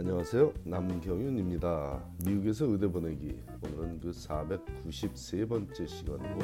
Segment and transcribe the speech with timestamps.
[0.00, 0.54] 안녕하세요.
[0.62, 2.08] 남경윤입니다.
[2.24, 6.38] 미국에서 의대 보내기 오늘은 그 493번째 시간으로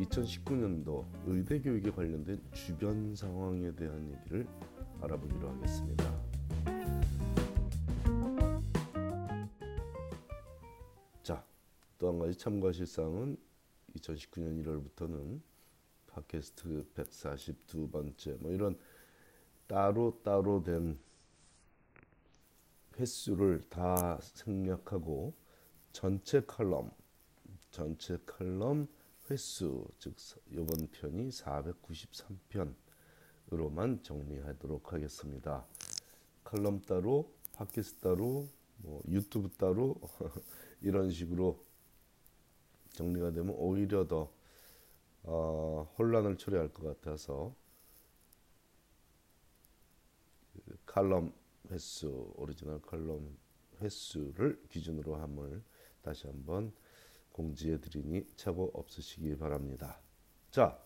[0.00, 4.48] 2019년도 의대 교육에 관련된 주변 상황에 대한 얘기를
[5.00, 6.22] 알아보기로 하겠습니다.
[11.22, 11.44] 자,
[11.98, 13.36] 또 한 가지 참고하실 사항은
[13.94, 15.40] 2019년 1월부터는
[16.08, 18.76] 팟캐스트 142번째 뭐 이런
[19.68, 20.98] 따로 따로 된
[22.98, 25.34] 횟수를 다 생략하고
[25.92, 26.90] 전체 칼럼
[27.70, 28.88] 전체 칼럼
[29.30, 30.14] 횟수 즉
[30.50, 35.64] 이번 편이 493편으로만 정리하도록 하겠습니다.
[36.44, 38.46] 칼럼 따로 팟캐스트 따로
[38.78, 39.96] 뭐 유튜브 따로
[40.80, 41.64] 이런 식으로
[42.90, 44.32] 정리가 되면 오히려 더
[45.24, 47.52] 어, 혼란을 초래할 것 같아서
[50.54, 51.32] 그 칼럼
[51.70, 53.36] 횟수 오리지널 칼럼
[53.80, 55.62] 횟수를 기준으로 함을
[56.02, 56.72] 다시 한번
[57.32, 60.00] 공지해 드리니 착오 없으시기 바랍니다.
[60.50, 60.78] 자,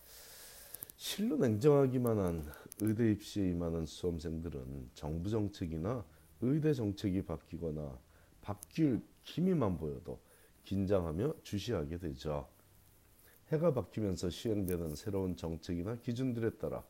[0.96, 2.44] 실로 냉정하기만 한
[2.80, 6.04] 의대 입시에 임하는 수험생들은 정부 정책이나
[6.40, 7.98] 의대 정책이 바뀌거나
[8.40, 10.20] 바뀔 기미만 보여도
[10.64, 12.48] 긴장하며 주시하게 되죠.
[13.48, 16.84] 해가 바뀌면서 시행되는 새로운 정책이나 기준들에 따라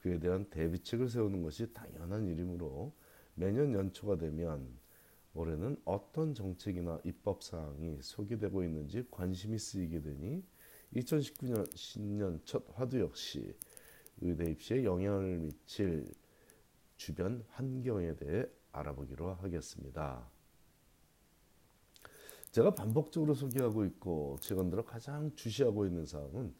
[0.00, 2.92] 그에 대한 대비책을 세우는 것이 당연한 일이므로
[3.34, 4.68] 매년 연초가 되면
[5.34, 10.44] 올해는 어떤 정책이나 입법 사항이 소개되고 있는지 관심이 쓰이게 되니
[10.94, 13.54] 2019년 신년 첫 화두 역시
[14.20, 16.12] 의대 입시에 영향을 미칠
[16.96, 20.28] 주변 환경에 대해 알아보기로 하겠습니다.
[22.52, 26.54] 제가 반복적으로 소개하고 있고 최근 들어 가장 주시하고 있는 사항은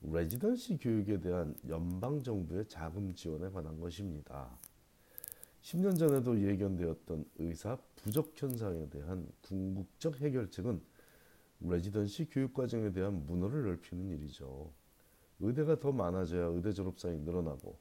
[0.00, 4.58] 레지던시 교육에 대한 연방 정부의 자금 지원에 관한 것입니다.
[5.64, 10.78] 10년 전에도 예견되었던 의사 부족 현상에 대한 궁극적 해결책은
[11.60, 14.70] 레지던시 교육 과정에 대한 문호를 넓히는 일이죠.
[15.40, 17.78] 의대가 더 많아져야 의대 졸업생이 늘어나고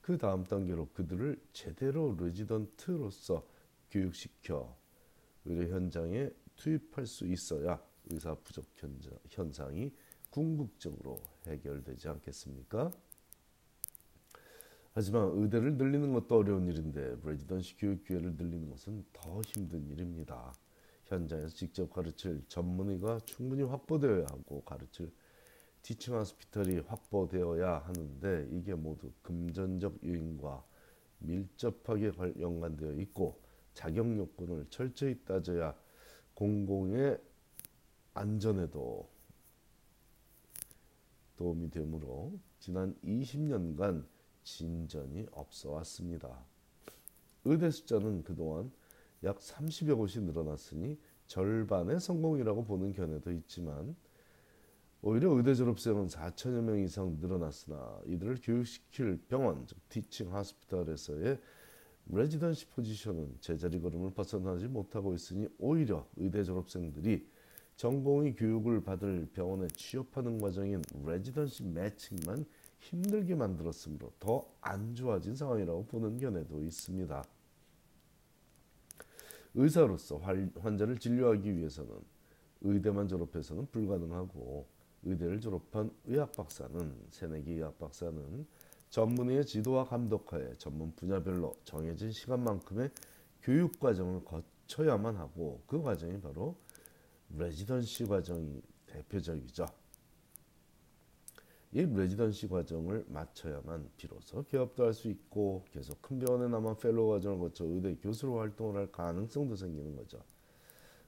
[0.00, 3.46] 그 다음 단계로 그들을 제대로 레지던트로서
[3.92, 4.76] 교육시켜
[5.44, 8.66] 의료 현장에 투입할 수 있어야 의사 부족
[9.28, 9.92] 현상이
[10.30, 12.90] 궁극적으로 해결되지 않겠습니까?
[15.00, 20.52] 하지만 의대를 늘리는 것도 어려운 일인데 레지던시 교육 기회를 늘리는 것은 더 힘든 일입니다.
[21.06, 25.10] 현장에서 직접 가르칠 전문의가 충분히 확보되어야 하고 가르칠
[25.80, 30.62] 티칭 하스피털이 확보되어야 하는데 이게 모두 금전적 요인과
[31.20, 33.40] 밀접하게 연관되어 있고
[33.72, 35.74] 자격 요건을 철저히 따져야
[36.34, 37.18] 공공의
[38.12, 39.08] 안전에도
[41.38, 44.04] 도움이 되므로 지난 20년간
[44.42, 46.44] 진전이 없어 왔습니다.
[47.44, 48.70] 의대 숫자는 그동안
[49.24, 53.94] 약 30여 곳이 늘어났으니 절반의 성공이라고 보는 견해도 있지만
[55.02, 61.40] 오히려 의대 졸업생은 4천여 명 이상 늘어났으나 이들을 교육시킬 병원, 즉 티칭 하스피탈에서의
[62.06, 67.26] 레지던시 포지션은 제자리 걸음을 벗어나지 못하고 있으니 오히려 의대 졸업생들이
[67.76, 72.44] 전공의 교육을 받을 병원에 취업하는 과정인 레지던시 매칭만
[72.80, 77.24] 힘들게 만들었으므로 더 안 좋아진 상황이라고 보는 견해도 있습니다.
[79.54, 81.92] 의사로서 환자를 진료하기 위해서는
[82.60, 84.66] 의대만 졸업해서는 불가능하고
[85.02, 88.46] 의대를 졸업한 의학 박사는 새내기 의학 박사는
[88.90, 92.90] 전문의의 지도와 감독하에 전문 분야별로 정해진 시간만큼의
[93.42, 96.56] 교육 과정을 거쳐야만 하고 그 과정이 바로
[97.36, 99.66] residency 과정이 대표적이죠.
[101.72, 107.38] 이 residency 과정을 마쳐야만 비로소 개업도 할 수 있고 계속 큰 병원에 남아 fellow 과정을
[107.38, 110.18] 거쳐 의대 교수로 활동을 할 가능성도 생기는 거죠.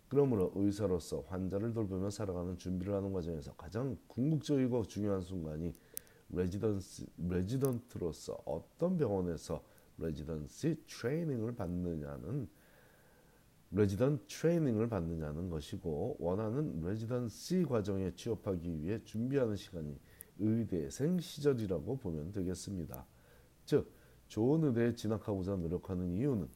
[0.09, 5.73] 그러므로 의사로서 환자를 돌보며 살아가는 준비를 하는 과정에서 가장 궁극적이고 중요한 순간이
[6.29, 9.65] 레지던스, 레지던트로서 어떤 병원에서
[9.99, 12.49] residency 트레이닝을 받느냐는
[13.73, 19.99] residency 트레이닝을 받느냐는 것이고 원하는 residency 과정에 취업하기 위해 준비하는 시간이
[20.39, 23.07] 의대생 시절이라고 보면 되겠습니다.
[23.65, 23.93] 즉
[24.29, 26.49] 좋은 의대에 진학하고자 노력하는 이유는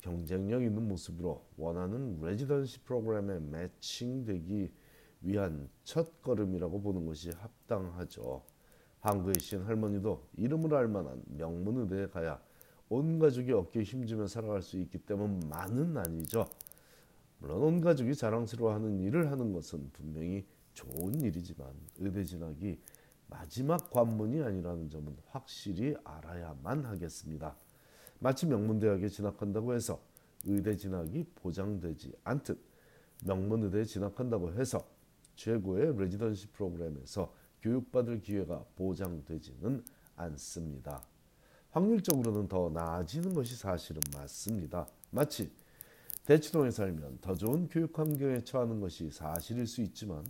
[0.00, 4.72] 경쟁력 있는 모습으로 원하는 residency 프로그램에 매칭되기
[5.22, 8.42] 위한 첫 걸음이라고 보는 것이 합당하죠.
[9.00, 12.40] 한국의 신 할머니도 이름을 알만한 명문 의대에 가야
[12.88, 16.48] 온 가족이 어깨에 힘주며 살아갈 수 있기 때문만은 아니죠.
[17.38, 20.44] 물론 온 가족이 자랑스러워하는 일을 하는 것은 분명히
[20.74, 21.68] 좋은 일이지만
[21.98, 22.78] 의대 진학이
[23.30, 27.56] 마지막 관문이 아니라는 점은 확실히 알아야만 하겠습니다.
[28.18, 30.00] 마치 명문대학에 진학한다고 해서
[30.44, 32.58] 의대 진학이 보장되지 않듯
[33.24, 34.84] 명문 의대에 진학한다고 해서
[35.36, 37.32] 최고의 레지던시 프로그램에서
[37.62, 39.84] 교육받을 기회가 보장되지는
[40.16, 41.02] 않습니다.
[41.70, 44.86] 확률적으로는 더 나아지는 것이 사실은 맞습니다.
[45.10, 45.50] 마치
[46.26, 50.24] 대치동에 살면 더 좋은 교육 환경에 처하는 것이 사실일 수 있지만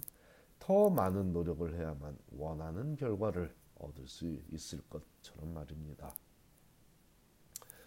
[0.60, 6.14] 더 많은 노력을 해야만 원하는 결과를 얻을 수 있을 것처럼 말입니다.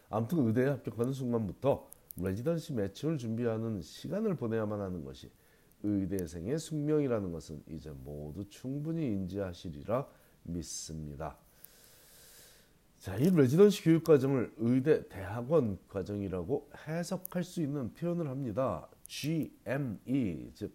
[0.10, 5.32] 아무튼 의대에 합격하는 순간부터 레지던시 매칭을 준비하는 시간을 보내야만 하는 것이
[5.84, 10.08] 의대생의 숙명이라는 것은 이제 모두 충분히 인지하시리라
[10.44, 11.38] 믿습니다.
[13.00, 18.88] 자, 이 레지던시 교육 과정을 의대 대학원 과정이라고 해석할 수 있는 표현을 합니다.
[19.08, 20.74] GME 즉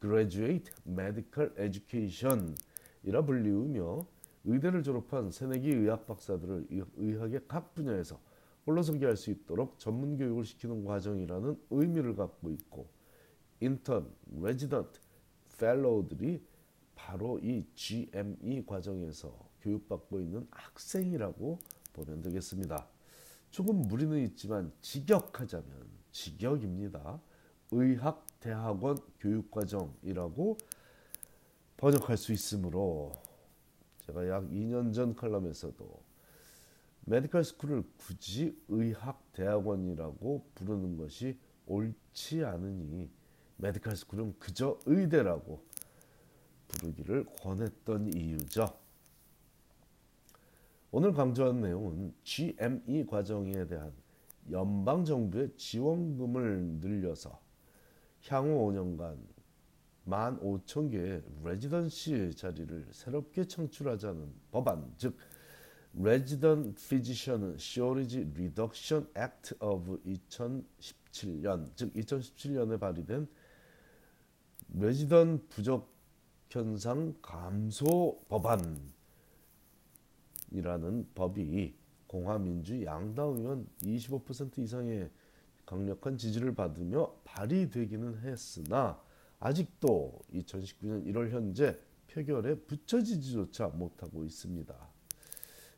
[0.00, 4.06] Graduate Medical Education이라 불리우며
[4.44, 8.20] 의대를 졸업한 새내기 의학 박사들을 의학의 각 분야에서
[8.66, 12.88] 홀로서기 할수 있도록 전문 교육을 시키는 과정이라는 의미를 갖고 있고
[13.60, 14.12] 인턴,
[14.42, 15.00] 레지던트,
[15.58, 16.44] fellow들이
[16.94, 21.58] 바로 이 GME 과정에서 교육받고 있는 학생이라고
[21.92, 22.86] 보면 되겠습니다.
[23.50, 27.20] 조금 무리는 있지만 직역하자면 직역입니다.
[27.72, 30.56] 의학 대학원 교육과정이라고
[31.78, 33.12] 번역할 수 있으므로
[34.06, 36.00] 제가 약 2년 전 칼럼에서도
[37.06, 43.10] medical school을 굳이 의학 대학원이라고 부르는 것이 옳지 않으니
[43.56, 45.64] medical school은 그저 의대라고
[46.68, 48.78] 부르기를 권했던 이유죠.
[50.92, 53.92] 오늘 강조한 내용은 GME 과정에 대한
[54.52, 57.44] 연방 정부의 지원금을 늘려서
[58.28, 59.18] 향후 5년간
[60.06, 65.16] 15,000개의 레지던시 자리를 새롭게 창출하자는 법안, 즉
[65.98, 73.26] Resident Physician Shortage Reduction Act of 2017년, 즉 2017년에 발의된
[74.74, 75.96] 레지던 부족
[76.50, 78.84] 현상 감소 법안이라는
[81.14, 81.74] 법이
[82.06, 85.10] 공화민주 양당 의원 25% 이상의
[85.66, 89.00] 강력한 지지를 받으며 발의되기는 했으나
[89.40, 94.74] 아직도 2019년 1월 현재 표결에 붙여지지조차 못하고 있습니다.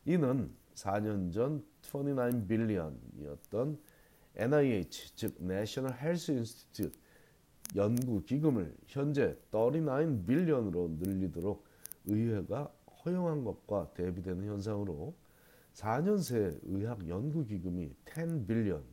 [0.05, 3.79] 이는 4년 전 29 빌리언이었던
[4.35, 6.99] NIH 즉 National Health Institute
[7.75, 11.65] 연구 기금을 현재 39 빌리언으로 늘리도록
[12.05, 12.71] 의회가
[13.03, 15.13] 허용한 것과 대비되는 현상으로
[15.73, 18.83] 4년 새 의학 연구 기금이 10 빌리언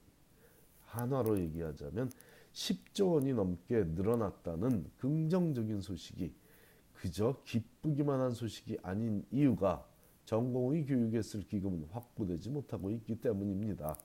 [0.97, 2.11] 한화로 얘기하자면
[2.53, 6.33] 10조 원이 넘게 늘어났다는 긍정적인 소식이
[6.95, 9.87] 그저 기쁘기만 한 소식이 아닌 이유가
[10.25, 13.97] 전공의 교육에 쓸 기금은 확보되지 못하고 있기 때문입니다.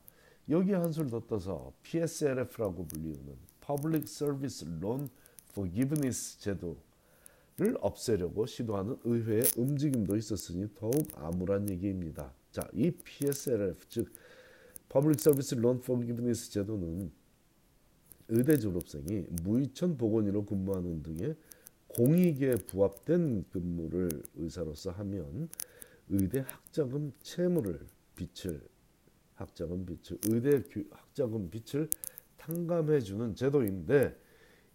[0.50, 3.36] 여기에 한술 더 떠서 PSLF라고 불리우는
[3.66, 5.10] Public Service Loan
[5.50, 12.34] Forgiveness 제도를 없애려고 시도하는 의회의 움직임도 있었으니 더욱 암울한 얘기입니다.
[12.52, 14.12] 자, 이 PSLF 즉
[14.92, 17.10] Public Service Loan Forgiveness 제도는
[18.28, 21.36] 의대 졸업생이 무이천 보건의로 근무하는 등의
[21.88, 25.50] 공익에 부합된 근무를 의사로서 하면
[26.10, 27.80] 의대 학자금 채무를
[28.16, 28.62] 빚을
[29.36, 30.62] 학자금 빚을 의대
[30.92, 31.90] 학자금 빚을
[32.36, 34.18] 탕감해 주는 제도인데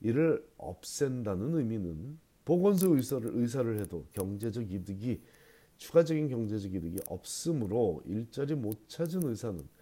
[0.00, 5.20] 이를 없앤다는 의미는 보건소 의사를 의사를 해도 경제적 이득이
[5.76, 9.75] 추가적인 경제적 이득이 없으므로 일자리 못 찾은 의사는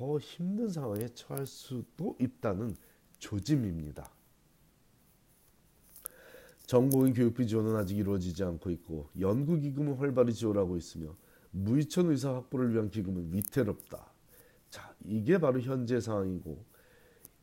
[0.00, 2.74] 더 힘든 상황에 처할 수도 있다는
[3.18, 4.10] 조짐입니다.
[6.64, 11.14] 전공의 교육비 지원은 아직 이루어지지 않고 있고 연구기금은 활발히 지원하고 있으며
[11.50, 14.10] 무이천 의사 확보를 위한 기금은 위태롭다.
[14.70, 16.64] 자, 이게 바로 현재 상황이고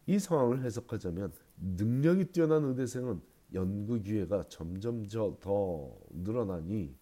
[0.08, 3.22] 이 상황을 해석하자면 능력이 뛰어난 의대생은
[3.54, 5.06] 연구 기회가 점점
[5.42, 6.96] 더 늘어나니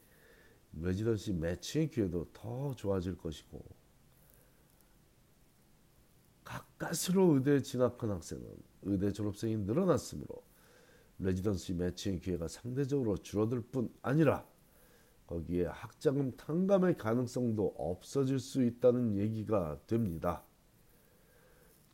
[0.73, 3.84] 레지던시 매칭의 기회도 더 좋아질 것이고
[6.77, 8.43] 가까스로 의대에 진학한 학생은
[8.83, 10.43] 의대 졸업생이 늘어났으므로
[11.19, 14.45] 레지던시 매칭의 기회가 상대적으로 줄어들 뿐 아니라
[15.27, 20.43] 거기에 학자금 탕감의 가능성도 없어질 수 있다는 얘기가 됩니다.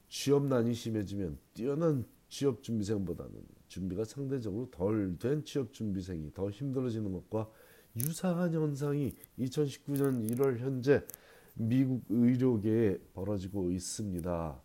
[0.09, 7.49] 취업난이 심해지면 뛰어난 취업준비생보다는 준비가 상대적으로 덜 된 취업준비생이 더 힘들어지는 것과
[7.95, 11.05] 유사한 현상이 2019년 1월 현재
[11.55, 14.61] 미국 의료계에 벌어지고 있습니다.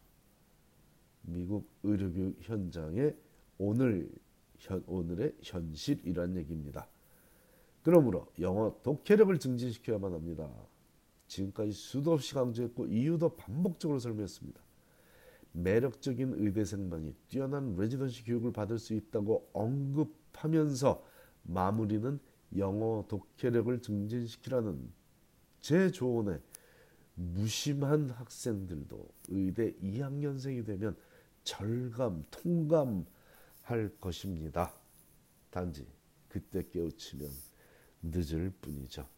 [1.27, 3.17] 미국 의료교육 현장의
[3.59, 4.11] 오늘
[4.59, 6.89] 현, 오늘의 현실이란 얘기입니다.
[7.83, 10.51] 그러므로 영어 독해력을 증진시켜야만 합니다.
[11.29, 14.61] 지금까지 수도 없이 강조했고 이유도 반복적으로 설명했습니다.
[15.53, 21.03] 매력적인 의대생만이 뛰어난 레지던시 교육을 받을 수 있다고 언급하면서
[21.45, 22.19] 마무리는
[22.57, 24.93] 영어 독해력을 증진시키라는
[25.61, 26.39] 제 조언에
[27.15, 30.97] 무심한 학생들도 의대 2학년생이 되면
[31.47, 34.73] 절감, 통감할 것입니다.
[35.49, 35.87] 단지
[36.29, 37.31] 그때 깨우치면
[38.03, 39.09] 늦을 뿐이죠.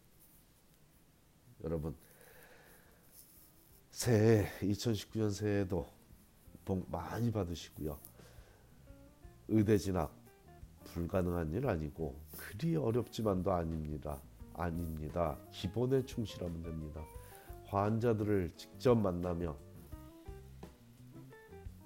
[1.64, 1.96] 여러분
[3.90, 5.88] 새해 2019년 새해도
[6.66, 7.98] 복 많이 받으시고요.
[9.48, 10.14] 의대 진학
[10.84, 14.20] 불가능한 일 아니고 그리 어렵지만도 아닙니다.
[14.52, 15.38] 아닙니다.
[15.50, 17.02] 기본에 충실하면 됩니다.
[17.64, 19.67] 환자들을 직접 만나며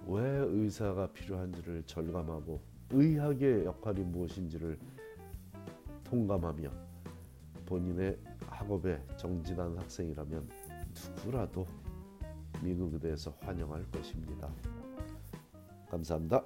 [0.07, 4.77] 왜 의사가 필요한지를 절감하고 의학의 역할이 무엇인지를
[6.03, 6.69] 통감하며
[7.65, 10.49] 본인의 학업에 정진한 학생이라면
[11.17, 11.65] 누구라도
[12.61, 14.49] 미국 의대에서 환영할 것입니다.
[15.89, 16.43] 감사합니다.